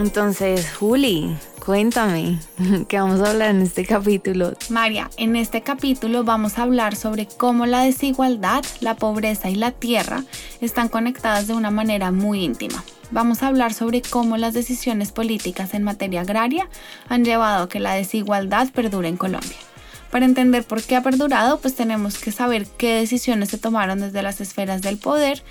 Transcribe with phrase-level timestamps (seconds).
[0.00, 2.38] Entonces, Juli, cuéntame,
[2.88, 4.54] ¿qué vamos a hablar en este capítulo?
[4.70, 9.72] María, en este capítulo vamos a hablar sobre cómo la desigualdad, la pobreza y la
[9.72, 10.24] tierra
[10.62, 12.82] están conectadas de una manera muy íntima.
[13.10, 16.66] Vamos a hablar sobre cómo las decisiones políticas en materia agraria
[17.10, 19.58] han llevado a que la desigualdad perdure en Colombia.
[20.10, 24.22] Para entender por qué ha perdurado, pues tenemos que saber qué decisiones se tomaron desde
[24.22, 25.42] las esferas del poder,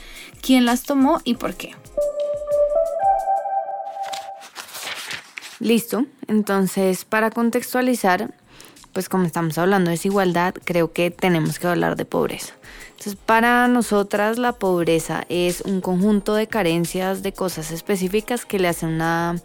[0.42, 1.76] quién las tomó y por qué.
[5.60, 8.34] Listo, entonces para contextualizar,
[8.94, 12.54] pues como estamos hablando de desigualdad, creo que tenemos que hablar de pobreza.
[12.92, 18.68] Entonces, para nosotras la pobreza es un conjunto de carencias, de cosas específicas que le
[18.68, 19.38] hacen una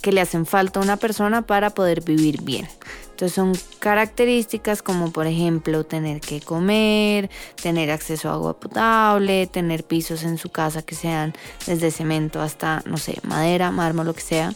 [0.00, 2.68] que le hacen falta a una persona para poder vivir bien.
[3.10, 7.30] Entonces son características como por ejemplo tener que comer,
[7.62, 11.32] tener acceso a agua potable, tener pisos en su casa que sean
[11.66, 14.52] desde cemento hasta, no sé, madera, mármol, lo que sea.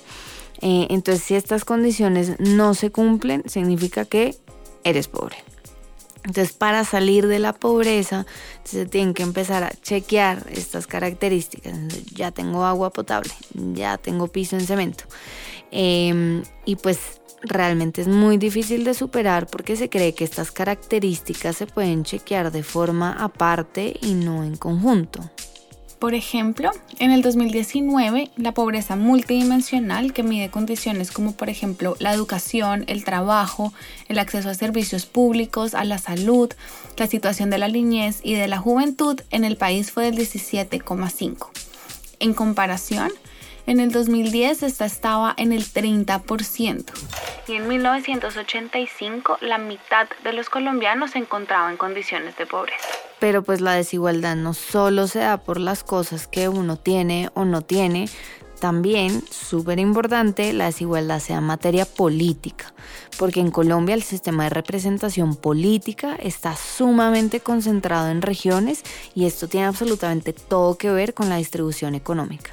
[0.60, 4.36] Eh, entonces, si estas condiciones no se cumplen, significa que
[4.84, 5.36] eres pobre.
[6.24, 8.26] Entonces, para salir de la pobreza,
[8.64, 11.74] se tienen que empezar a chequear estas características.
[12.14, 15.04] ya tengo agua potable, ya tengo piso en cemento.
[15.70, 21.56] Em, y pues realmente es muy difícil de superar porque se cree que estas características
[21.56, 25.30] se pueden chequear de forma aparte y no en conjunto.
[25.98, 32.14] Por ejemplo, en el 2019, la pobreza multidimensional, que mide condiciones como por ejemplo la
[32.14, 33.72] educación, el trabajo,
[34.06, 36.53] el acceso a servicios públicos, a la salud,
[36.97, 41.48] la situación de la niñez y de la juventud, en el país fue del 17,5.
[42.20, 43.10] En comparación,
[43.68, 46.84] en el 2010 esta estaba en el 30%.
[47.48, 52.88] Y en 1985 la mitad de los colombianos se encontraban en condiciones de pobreza.
[53.20, 57.44] Pero pues la desigualdad no solo se da por las cosas que uno tiene o
[57.44, 58.08] no tiene,
[58.58, 62.72] también, súper importante, la desigualdad sea materia política,
[63.16, 68.82] porque en Colombia el sistema de representación política está sumamente concentrado en regiones
[69.14, 72.50] y esto tiene absolutamente todo que ver con la distribución económica.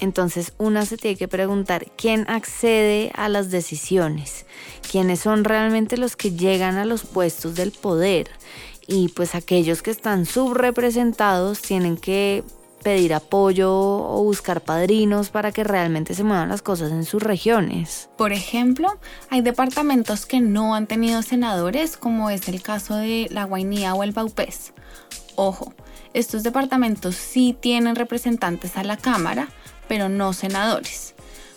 [0.00, 4.46] Entonces una se tiene que preguntar quién accede a las decisiones,
[4.90, 8.30] quiénes son realmente los que llegan a los puestos del poder
[8.86, 12.42] y pues aquellos que están subrepresentados tienen que
[12.82, 18.08] pedir apoyo o buscar padrinos para que realmente se muevan las cosas en sus regiones.
[18.16, 18.98] Por ejemplo,
[19.30, 24.02] hay departamentos que no han tenido senadores, como es el caso de La Guainía o
[24.04, 24.72] el Baupés.
[25.36, 25.74] Ojo,
[26.14, 29.48] estos departamentos sí tienen representantes a la Cámara,
[29.88, 31.14] pero no senadores.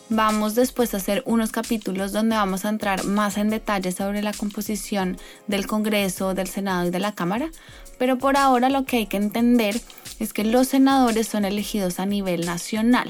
[0.10, 4.34] Vamos después a hacer unos capítulos donde vamos a entrar más en detalle sobre la
[4.34, 7.50] composición del Congreso, del Senado y de la Cámara,
[7.98, 9.80] pero por ahora lo que hay que entender
[10.20, 13.10] es que los senadores son elegidos a nivel nacional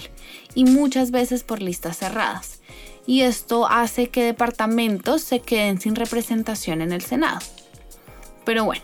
[0.54, 2.60] y muchas veces por listas cerradas.
[3.08, 7.40] Y esto hace que departamentos se queden sin representación en el Senado.
[8.46, 8.84] Pero bueno,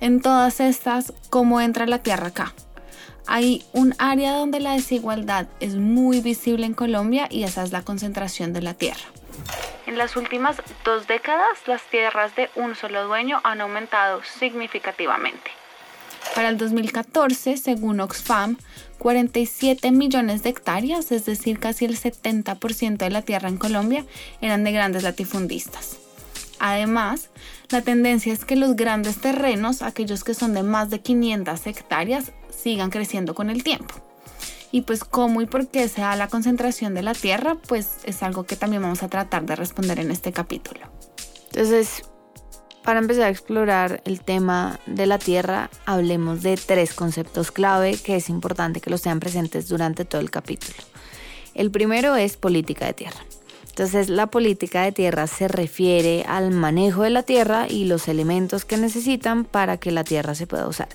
[0.00, 2.54] en todas estas, ¿cómo entra la tierra acá?
[3.26, 7.82] Hay un área donde la desigualdad es muy visible en Colombia y esa es la
[7.82, 9.04] concentración de la tierra.
[9.86, 15.50] En las últimas dos décadas, las tierras de un solo dueño han aumentado significativamente.
[16.34, 18.56] Para el 2014, según Oxfam,
[18.98, 24.04] 47 millones de hectáreas, es decir, casi el 70% de la tierra en Colombia,
[24.40, 25.98] eran de grandes latifundistas.
[26.58, 27.30] Además,
[27.68, 32.32] la tendencia es que los grandes terrenos, aquellos que son de más de 500 hectáreas,
[32.56, 33.94] sigan creciendo con el tiempo.
[34.70, 38.22] Y pues cómo y por qué se da la concentración de la Tierra, pues es
[38.22, 40.80] algo que también vamos a tratar de responder en este capítulo.
[41.52, 42.02] Entonces,
[42.82, 48.16] para empezar a explorar el tema de la Tierra, hablemos de tres conceptos clave que
[48.16, 50.76] es importante que los sean presentes durante todo el capítulo.
[51.54, 53.24] El primero es política de tierra.
[53.74, 58.64] Entonces la política de tierra se refiere al manejo de la tierra y los elementos
[58.64, 60.86] que necesitan para que la tierra se pueda usar.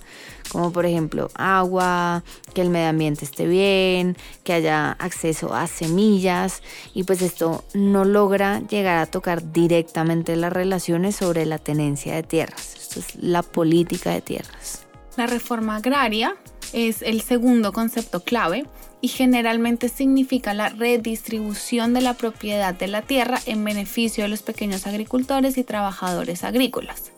[0.50, 2.24] Como por ejemplo agua,
[2.54, 4.16] que el medio ambiente esté bien,
[4.46, 10.54] que haya acceso a semillas y pues esto no logra llegar a tocar directamente las
[10.54, 12.78] relaciones sobre la tenencia de tierras.
[12.80, 14.89] Esto es la política de tierras.
[15.20, 16.38] La reforma agraria
[16.72, 18.66] es el segundo concepto clave
[19.02, 24.44] y generalmente significa la redistribución de la propiedad de la tierra en beneficio de los
[24.44, 27.12] pequeños agricultores y trabajadores agrícolas.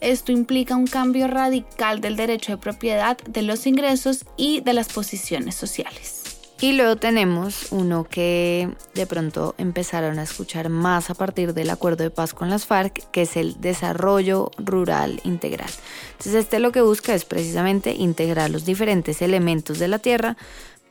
[0.00, 4.92] Esto implica un cambio radical del derecho de propiedad, de los ingresos y de las
[4.92, 6.25] posiciones sociales.
[6.58, 12.04] Y luego tenemos uno que de pronto empezaron a escuchar más a partir del acuerdo
[12.04, 15.68] de paz con las FARC, que es el desarrollo rural integral.
[16.12, 20.38] Entonces este lo que busca es precisamente integrar los diferentes elementos de la tierra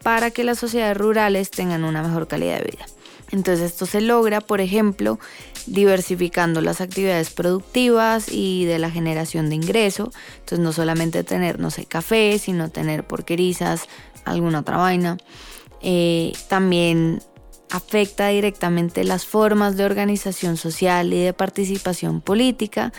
[0.03, 2.85] para que las sociedades rurales tengan una mejor calidad de vida.
[3.35, 5.19] Entonces esto se logra, por ejemplo,
[5.65, 10.11] diversificando las actividades productivas y de la generación de ingreso.
[10.39, 13.87] Entonces no solamente tener, no sé, café, sino tener porquerizas,
[14.23, 15.17] alguna otra vaina.
[15.81, 17.21] Eh, también
[17.71, 22.93] afecta directamente las formas de organización social y de participación política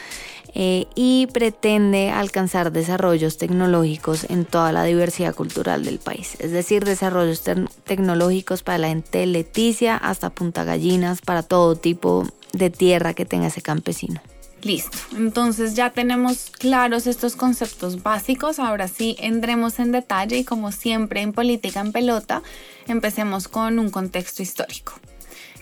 [0.55, 6.85] eh, y pretende alcanzar desarrollos tecnológicos en toda la diversidad cultural del país, es decir,
[6.85, 7.43] desarrollos
[7.87, 13.47] tecnológicos para la gente leticia hasta Punta Gallinas, para todo tipo de tierra que tenga
[13.47, 14.21] ese campesino.
[14.63, 20.73] Listo, entonces ya tenemos claros estos conceptos básicos, ahora sí entremos en detalle y como
[20.73, 22.43] siempre en política en pelota,
[22.89, 24.93] empecemos con un contexto histórico.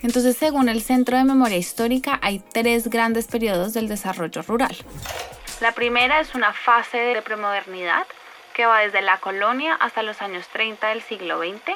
[0.02, 4.76] Entonces, según el Centro de Memoria Histórica, hay tres grandes periodos del desarrollo rural.
[5.60, 8.06] La primera es una fase de premodernidad
[8.54, 11.74] que va desde la colonia hasta los años 30 del siglo XX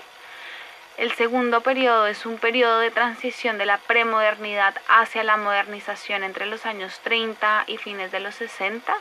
[0.98, 6.44] el segundo periodo es un periodo de transición de la premodernidad hacia la modernización entre
[6.44, 8.96] los años 30 y fines de los 60.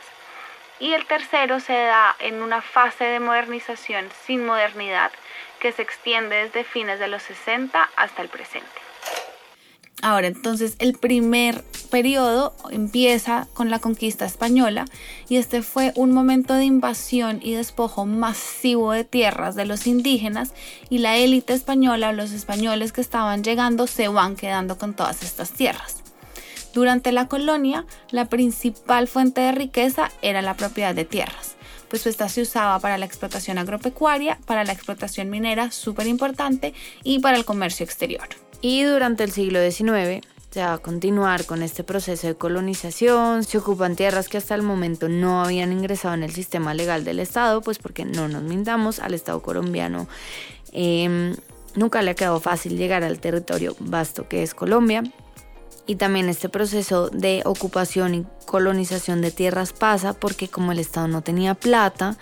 [0.78, 5.10] Y el tercero se da en una fase de modernización sin modernidad
[5.58, 8.87] que se extiende desde fines de los 60 hasta el presente.
[10.00, 14.84] Ahora, entonces el primer periodo empieza con la conquista española
[15.28, 20.52] y este fue un momento de invasión y despojo masivo de tierras de los indígenas
[20.88, 25.24] y la élite española o los españoles que estaban llegando se van quedando con todas
[25.24, 25.96] estas tierras.
[26.74, 31.56] Durante la colonia, la principal fuente de riqueza era la propiedad de tierras,
[31.88, 37.18] pues esta se usaba para la explotación agropecuaria, para la explotación minera, súper importante, y
[37.18, 38.28] para el comercio exterior.
[38.60, 43.58] Y durante el siglo XIX se va a continuar con este proceso de colonización, se
[43.58, 47.60] ocupan tierras que hasta el momento no habían ingresado en el sistema legal del Estado,
[47.60, 50.08] pues porque no nos mintamos, al Estado colombiano
[50.72, 51.36] em,
[51.74, 55.02] nunca le ha quedado fácil llegar al territorio vasto que es Colombia.
[55.86, 61.08] Y también este proceso de ocupación y colonización de tierras pasa porque como el Estado
[61.08, 62.18] no tenía plata,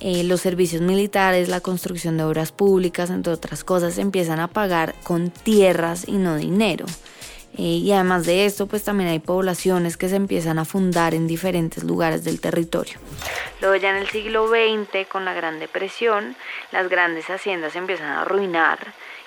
[0.00, 4.94] eh, los servicios militares, la construcción de obras públicas, entre otras cosas, empiezan a pagar
[5.02, 6.86] con tierras y no dinero.
[7.58, 11.26] Eh, y además de esto, pues también hay poblaciones que se empiezan a fundar en
[11.26, 12.98] diferentes lugares del territorio.
[13.62, 16.36] Luego ya en el siglo XX, con la Gran Depresión,
[16.70, 18.78] las grandes haciendas se empiezan a arruinar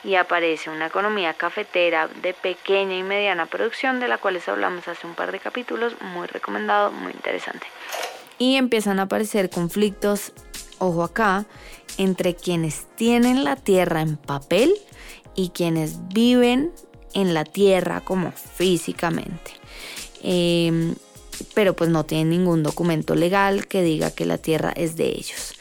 [0.04, 4.88] y aparece una economía cafetera de pequeña y mediana producción, de la cual les hablamos
[4.88, 7.66] hace un par de capítulos, muy recomendado, muy interesante.
[8.38, 10.32] Y empiezan a aparecer conflictos
[10.80, 11.46] ojo acá,
[11.98, 14.74] entre quienes tienen la tierra en papel
[15.36, 16.72] y quienes viven
[17.14, 19.52] en la tierra como físicamente.
[20.22, 20.96] Em,
[21.54, 25.54] pero pues no tienen ningún documento legal que diga que la tierra es de ellos.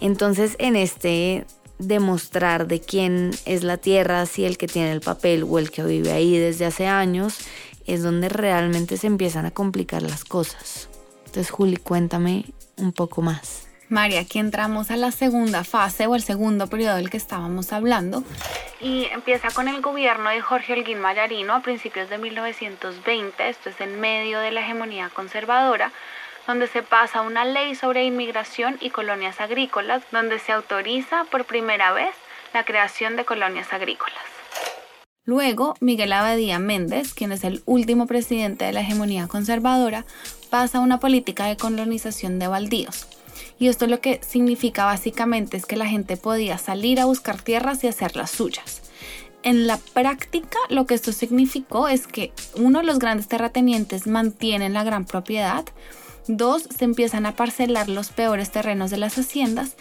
[0.00, 1.46] Entonces en este
[1.78, 5.82] demostrar de quién es la tierra, si el que tiene el papel o el que
[5.82, 7.38] vive ahí desde hace años,
[7.86, 10.88] es donde realmente se empiezan a complicar las cosas.
[11.26, 12.44] Entonces Juli, cuéntame
[12.76, 13.71] un poco más.
[13.92, 18.24] María, aquí entramos a la segunda fase o el segundo periodo del que estábamos hablando.
[18.80, 23.78] Y empieza con el gobierno de Jorge Holguín Mayarino a principios de 1920, esto es
[23.82, 25.92] en medio de la hegemonía conservadora,
[26.46, 31.92] donde se pasa una ley sobre inmigración y colonias agrícolas, donde se autoriza por primera
[31.92, 32.14] vez
[32.54, 34.24] la creación de colonias agrícolas.
[35.26, 40.06] Luego, Miguel Abadía Méndez, quien es el último presidente de la hegemonía conservadora,
[40.48, 43.06] pasa a una política de colonización de baldíos
[43.58, 47.84] y esto lo que significa básicamente es que la gente podía salir a buscar tierras
[47.84, 48.82] y hacer las suyas.
[49.42, 54.84] En la práctica, lo que esto significó es que uno, los grandes terratenientes mantienen la
[54.84, 55.64] gran propiedad,
[56.28, 59.76] dos, se empiezan a parcelar los peores terrenos de las haciendas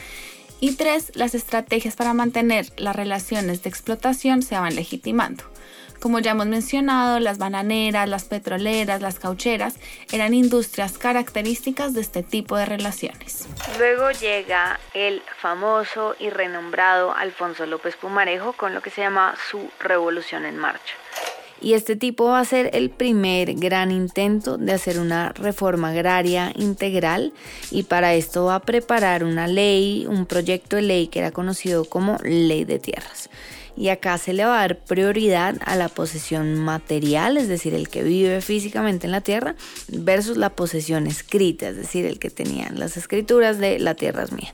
[0.60, 5.44] y tres, las estrategias para mantener las relaciones de explotación se van legitimando.
[6.02, 9.76] Como ya hemos mencionado, las bananeras, las petroleras, las caucheras
[10.12, 13.48] eran industrias características de este tipo de relaciones.
[13.78, 19.70] Luego llega el famoso y renombrado Alfonso López Pumarejo con lo que se llama su
[19.80, 20.96] Revolución en Marcha.
[21.62, 26.52] Y este tipo va a ser el primer gran intento de hacer una reforma agraria
[26.56, 27.32] integral
[27.70, 31.86] y para esto va a preparar una ley, un proyecto de ley que era conocido
[31.86, 33.30] como Ley de Tierras.
[33.78, 37.90] Y acá se le va a dar prioridad a la posesión material, es decir, el
[37.90, 39.56] que vive físicamente en la tierra,
[39.88, 44.32] versus la posesión escrita, es decir, el que tenían las escrituras de la tierra es
[44.32, 44.54] mía.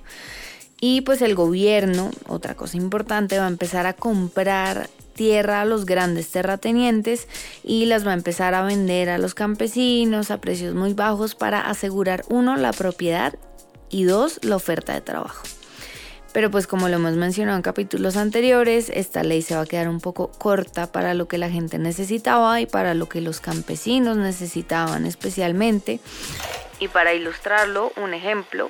[0.80, 5.86] Y pues el gobierno, otra cosa importante, va a empezar a comprar tierra a los
[5.86, 7.28] grandes terratenientes
[7.64, 11.62] y las va a empezar a vender a los campesinos a precios muy bajos para
[11.62, 13.34] asegurar, uno, la propiedad
[13.90, 15.44] y dos, la oferta de trabajo.
[16.34, 19.88] Pero pues como lo hemos mencionado en capítulos anteriores, esta ley se va a quedar
[19.88, 24.18] un poco corta para lo que la gente necesitaba y para lo que los campesinos
[24.18, 26.00] necesitaban especialmente.
[26.80, 28.70] Y para ilustrarlo, un ejemplo,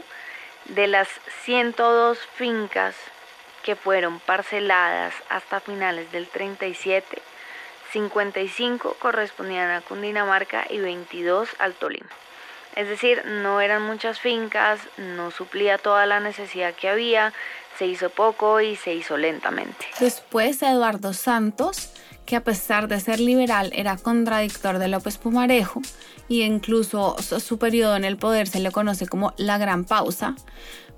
[0.66, 1.08] de las
[1.46, 2.96] 102 fincas
[3.64, 7.22] que fueron parceladas hasta finales del 37,
[7.92, 12.10] 55 correspondían a Cundinamarca y 22 al Tolima.
[12.78, 17.34] Es decir, no eran muchas fincas, no suplía toda la necesidad que había,
[17.80, 19.88] se hizo poco y se hizo lentamente.
[20.00, 21.90] Después Eduardo Santos,
[22.28, 25.82] que a pesar de ser liberal era contradictor de López Pumarejo
[26.28, 30.36] y incluso su periodo en el poder se le conoce como la Gran Pausa,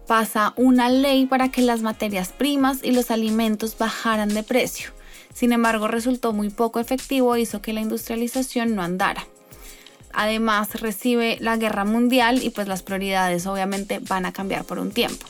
[0.06, 4.92] pasa una ley para que las materias primas y los alimentos bajaran de precio.
[5.34, 9.26] Sin embargo, resultó muy poco efectivo e hizo que la industrialización no andara.
[10.14, 14.92] Además, recibe la guerra mundial y pues las prioridades obviamente van a cambiar por un
[14.92, 15.26] tiempo.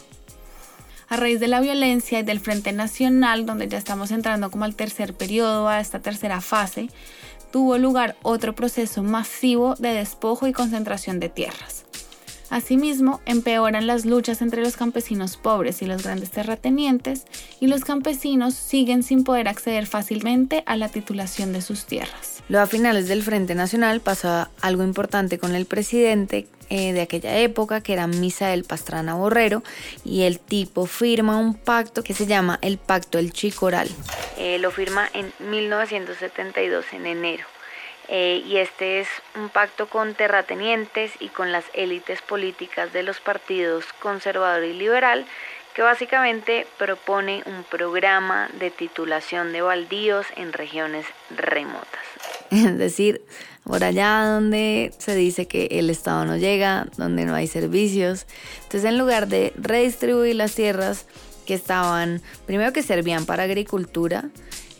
[1.09, 4.75] A raíz de la violencia y del Frente Nacional, donde ya estamos entrando como al
[4.75, 6.89] tercer periodo, a esta tercera fase,
[7.51, 11.88] tuvo lugar otro proceso masivo de despojo y concentración de tierras.
[12.49, 17.25] Asimismo, empeoran las luchas entre los campesinos pobres y los grandes terratenientes,
[17.59, 22.43] y los campesinos siguen sin poder acceder fácilmente a la titulación de sus tierras.
[22.49, 27.37] Luego a finales del Frente Nacional pasa algo importante con el presidente eh, de aquella
[27.37, 29.63] época, que era Misael Pastrana Borrero,
[30.03, 33.89] y el tipo firma un pacto que se llama el Pacto del Chicoral.
[34.37, 37.45] Eh, lo firma en 1972, en enero.
[38.11, 43.19] Eh, y este es un pacto con terratenientes y con las élites políticas de los
[43.19, 45.27] partidos conservador y liberal
[45.75, 51.87] que básicamente propone un programa de titulación de baldíos en regiones remotas.
[52.51, 53.21] Es decir,
[53.63, 58.25] por allá donde se dice que el Estado no llega, donde no hay servicios.
[58.63, 61.05] Entonces, en lugar de redistribuir las tierras
[61.45, 64.25] que estaban, primero que servían para agricultura,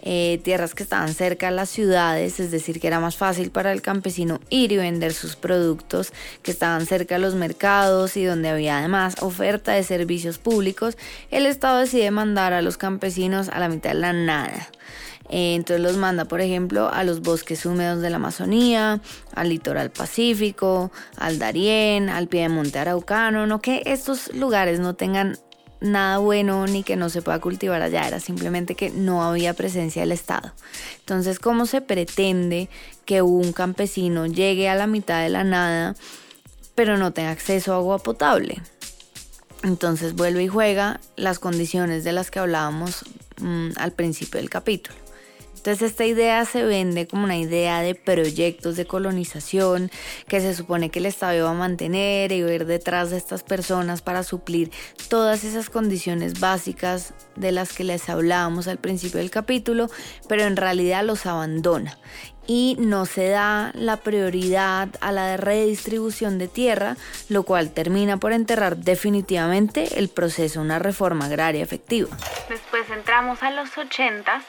[0.02, 3.72] eh, tierras que estaban cerca a las ciudades, es decir, que era más fácil para
[3.72, 8.50] el campesino ir y vender sus productos, que estaban cerca a los mercados y donde
[8.50, 10.98] había además oferta de servicios públicos,
[11.32, 14.70] el Estado decide mandar a los campesinos a la mitad de la nada.
[15.30, 19.00] Eh, entonces los manda, por ejemplo, a los bosques húmedos de la Amazonía,
[19.36, 24.96] al litoral pacífico, al Darién, al pie de monte araucano, no que estos lugares no
[24.96, 25.38] tengan
[25.82, 30.02] nada bueno ni que no se pueda cultivar allá, era simplemente que no había presencia
[30.02, 30.52] del Estado.
[31.00, 32.70] Entonces, ¿cómo se pretende
[33.06, 35.96] que un campesino llegue a la mitad de la nada
[36.76, 38.62] pero no tenga acceso a agua potable?
[39.64, 43.04] Entonces vuelve y juega las condiciones de las que hablábamos
[43.42, 44.99] mm, al principio del capítulo.
[45.60, 49.92] Entonces esta idea se vende como una idea de proyectos de colonización
[50.26, 54.02] que se supone que el Estado iba a mantener y ir detrás de estas personas
[54.02, 54.72] para suplir
[55.10, 59.90] todas esas condiciones básicas de las que les hablábamos al principio del capítulo,
[60.30, 61.98] pero en realidad los abandona
[62.48, 66.96] y no se da la prioridad a la redistribución de tierra,
[67.28, 72.10] lo cual termina por enterrar definitivamente el proceso de una reforma agraria efectiva.
[72.48, 74.42] Después entramos a los 80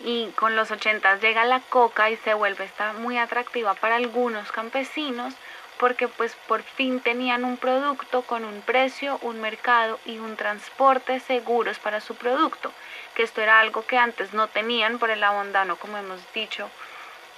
[0.00, 4.52] y con los 80 llega la coca y se vuelve esta muy atractiva para algunos
[4.52, 5.34] campesinos
[5.78, 11.20] porque pues por fin tenían un producto con un precio, un mercado y un transporte
[11.20, 12.72] seguros para su producto,
[13.14, 16.68] que esto era algo que antes no tenían por el abondano, como hemos dicho,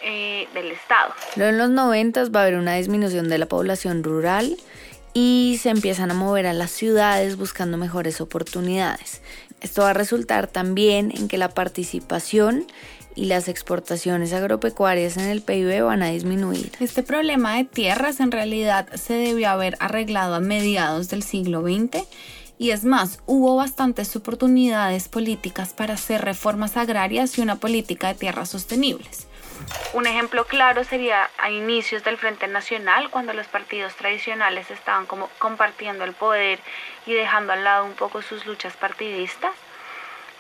[0.01, 1.13] eh, del Estado.
[1.35, 4.57] Luego en los 90 va a haber una disminución de la población rural
[5.21, 9.21] y se empiezan a mover a las ciudades buscando mejores oportunidades.
[9.61, 12.67] Esto va a resultar también en que la participación
[13.17, 16.71] y las exportaciones agropecuarias en el PIB van a disminuir.
[16.79, 22.07] Este problema de tierras en realidad se debió haber arreglado a mediados del siglo XX
[22.57, 28.15] y es más, hubo bastantes oportunidades políticas para hacer reformas agrarias y una política de
[28.15, 29.27] tierras sostenibles.
[29.95, 35.29] Un ejemplo claro sería a inicios del Frente Nacional, cuando los partidos tradicionales estaban como
[35.39, 36.61] compartiendo el poder
[37.07, 39.53] y dejando al lado un poco sus luchas partidistas.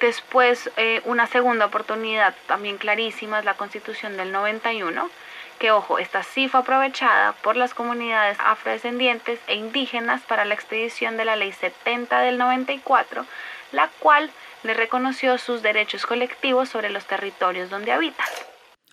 [0.00, 5.10] Después, eh, una segunda oportunidad también clarísima es la constitución del 91,
[5.58, 11.16] que ojo, esta sí fue aprovechada por las comunidades afrodescendientes e indígenas para la expedición
[11.16, 13.26] de la ley 70 del 94,
[13.72, 14.30] la cual
[14.62, 18.26] le reconoció sus derechos colectivos sobre los territorios donde habitan.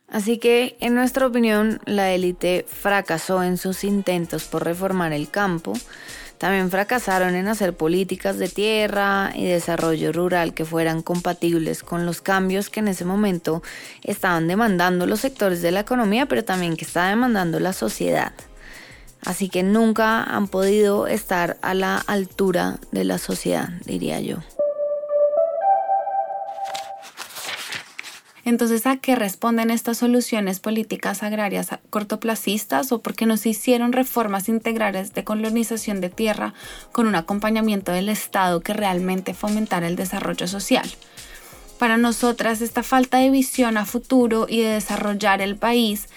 [0.07, 5.73] Así que, en nuestra opinión, la élite fracasó en sus intentos por reformar el campo,
[6.37, 12.21] también fracasaron en hacer políticas de tierra y desarrollo rural que fueran compatibles con los
[12.21, 13.63] cambios que en ese momento
[14.03, 18.33] estaban demandando los sectores de la economía, pero también que estaba demandando la sociedad.
[19.21, 24.37] Así que nunca han podido estar a la altura de la sociedad, diría yo.
[28.45, 34.49] Entonces, ¿a qué responden estas soluciones políticas agrarias cortoplacistas o porque no se hicieron reformas
[34.49, 36.53] integrales de colonización de tierra
[36.91, 40.87] con un acompañamiento del Estado que realmente fomentara el desarrollo social?
[41.79, 46.07] Para nosotras, esta falta de visión a futuro y de desarrollar el país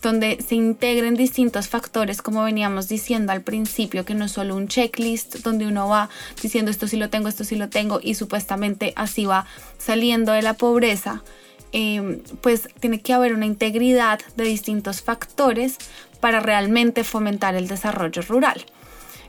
[0.00, 4.68] donde se integren distintos factores, como veníamos diciendo al principio, que no es solo un
[4.68, 6.10] checklist donde uno va
[6.42, 9.46] diciendo esto sí lo tengo, esto sí lo tengo y supuestamente así va
[9.78, 11.22] saliendo de la pobreza,
[11.76, 15.76] Em, pues tiene que haber una integridad de distintos factores
[16.20, 18.64] para realmente fomentar el desarrollo rural.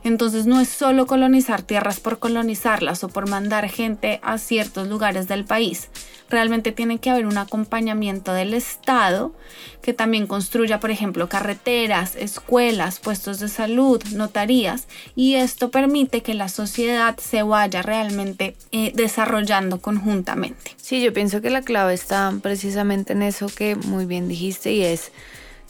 [0.06, 5.26] Entonces no es solo colonizar tierras por colonizarlas o por mandar gente a ciertos lugares
[5.26, 5.88] del país.
[6.30, 9.34] Realmente tiene que haber un acompañamiento del Estado
[9.82, 14.86] que también construya, por ejemplo, carreteras, escuelas, puestos de salud, notarías
[15.16, 20.76] y esto permite que la sociedad se vaya realmente eh, desarrollando conjuntamente.
[20.76, 24.82] Sí, yo pienso que la clave está precisamente en eso que muy bien dijiste y
[24.82, 25.10] es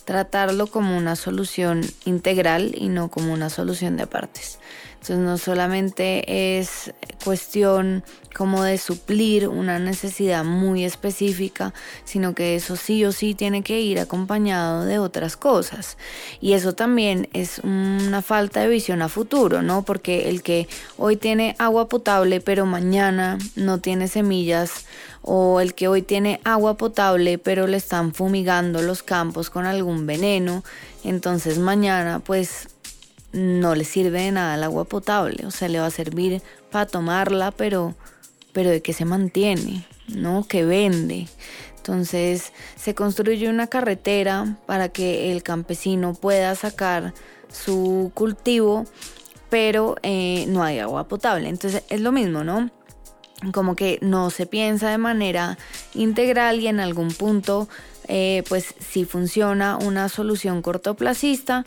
[0.06, 4.58] tratarlo como una solución integral y no como una solución de partes.
[5.00, 8.02] Entonces no solamente es cuestión
[8.36, 11.72] como de suplir una necesidad muy específica,
[12.04, 15.96] sino que eso sí o sí tiene que ir acompañado de otras cosas.
[16.40, 19.82] Y eso también es una falta de visión a futuro, ¿no?
[19.82, 24.84] Porque el que hoy tiene agua potable pero mañana no tiene semillas
[25.22, 30.06] o el que hoy tiene agua potable pero le están fumigando los campos con algún
[30.06, 30.62] veneno,
[31.04, 32.68] entonces mañana pues
[33.36, 36.86] no le sirve de nada el agua potable, o sea, le va a servir para
[36.86, 37.94] tomarla, pero,
[38.52, 40.46] pero de que se mantiene, ¿no?
[40.49, 41.28] Que vende.
[41.76, 47.14] Entonces se construye una carretera para que el campesino pueda sacar
[47.49, 48.86] su cultivo,
[49.50, 51.49] pero eh, no hay agua potable.
[51.49, 52.70] Entonces es lo mismo, ¿no?
[53.52, 55.58] Como que no se piensa de manera
[55.94, 57.68] integral y en algún punto,
[58.08, 61.64] eh, pues si funciona una solución cortoplacista,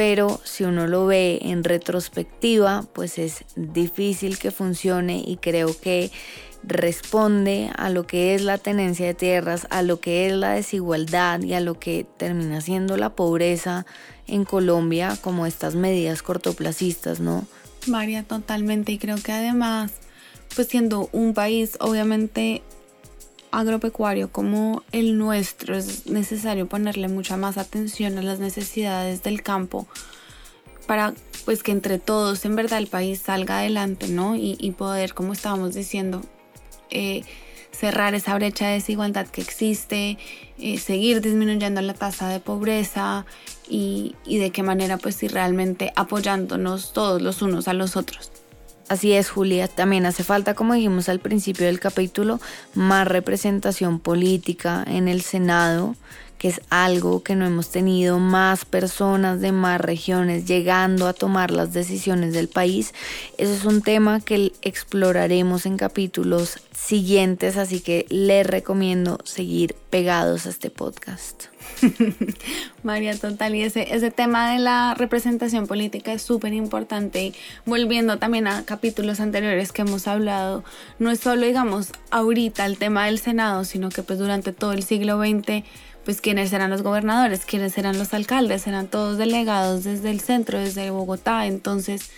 [0.00, 6.10] pero si uno lo ve en retrospectiva, pues es difícil que funcione y creo que
[6.62, 11.42] responde a lo que es la tenencia de tierras, a lo que es la desigualdad
[11.42, 13.84] y a lo que termina siendo la pobreza
[14.26, 17.44] en Colombia, como estas medidas cortoplacistas, ¿no?
[17.86, 18.92] María, totalmente.
[18.92, 19.92] Y creo que además,
[20.56, 22.62] pues siendo un país obviamente
[23.52, 29.86] agropecuario como el nuestro es necesario ponerle mucha más atención a las necesidades del campo
[30.86, 34.34] para pues que entre todos en verdad el país salga adelante, ¿no?
[34.36, 36.22] Y, poder, como estábamos diciendo,
[36.90, 37.22] eh,
[37.70, 40.18] cerrar esa brecha de desigualdad que existe,
[40.58, 43.24] eh, seguir disminuyendo la tasa de pobreza
[43.68, 48.39] y, y de qué manera pues si realmente apoyándonos todos los unos a los otros.
[48.90, 49.68] Así es, Julia.
[49.68, 52.40] También hace falta, como dijimos al principio del capítulo,
[52.74, 55.94] más representación política en el Senado,
[56.40, 61.50] que es algo que no hemos tenido, más personas de más regiones llegando a tomar
[61.50, 62.94] las decisiones del país.
[63.36, 70.46] Eso es un tema que exploraremos en capítulos siguientes, así que les recomiendo seguir pegados
[70.46, 71.44] a este podcast.
[72.82, 77.34] María, total, y ese, ese tema de la representación política es súper importante.
[77.66, 80.64] Volviendo también a capítulos anteriores que hemos hablado,
[80.98, 84.82] no es solo, digamos, ahorita el tema del Senado, sino que pues durante todo el
[84.84, 85.64] siglo XX,
[86.04, 90.58] pues quiénes eran los gobernadores, quiénes eran los alcaldes, eran todos delegados desde el centro,
[90.58, 91.46] desde Bogotá.
[91.46, 92.10] Entonces,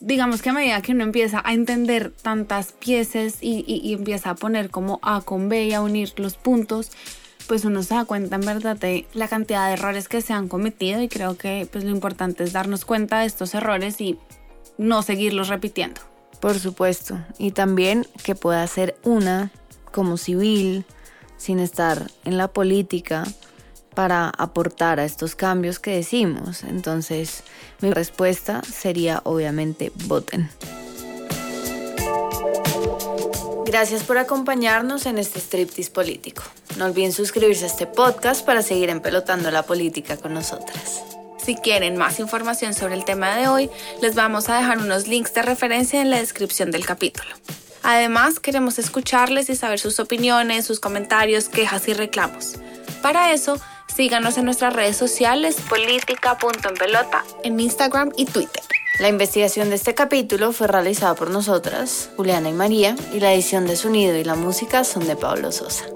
[0.00, 4.34] digamos que a medida que uno empieza a entender tantas piezas y, y empieza a
[4.34, 6.90] poner como A con B y a unir los puntos,
[7.46, 10.48] pues uno se da cuenta en verdad de la cantidad de errores que se han
[10.48, 14.18] cometido y creo que pues lo importante es darnos cuenta de estos errores y
[14.76, 16.00] no seguirlos repitiendo.
[16.40, 19.50] Por supuesto, y también que pueda ser una
[19.90, 20.84] como civil,
[21.38, 23.24] sin estar en la política,
[23.98, 26.62] para aportar a estos cambios que decimos.
[26.62, 27.42] Entonces,
[27.80, 30.48] mi respuesta sería obviamente voten.
[33.66, 36.44] Gracias por acompañarnos en este striptease político.
[36.76, 41.02] No olviden suscribirse a este podcast para seguir empelotando la política con nosotras.
[41.44, 43.68] Si quieren más información sobre el tema de hoy,
[44.00, 47.30] les vamos a dejar unos links de referencia en la descripción del capítulo.
[47.90, 52.56] Además, queremos escucharles y saber sus opiniones, sus comentarios, quejas y reclamos.
[53.00, 53.58] Para eso,
[53.96, 58.62] síganos en nuestras redes sociales política.enpelota en Instagram y Twitter.
[59.00, 63.66] La investigación de este capítulo fue realizada por nosotras, Juliana y María, y la edición
[63.66, 65.86] de sonido y la música son de Pablo Sosa.